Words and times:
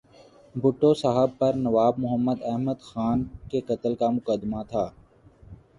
بھٹو 0.55 0.93
صاحب 0.93 1.29
پر 1.39 1.53
نواب 1.65 1.93
محمد 1.99 2.39
احمد 2.43 2.79
خان 2.81 3.19
کے 3.49 3.59
قتل 3.67 3.95
کا 3.95 4.09
مقدمہ 4.09 4.61
تھا۔ 4.69 4.85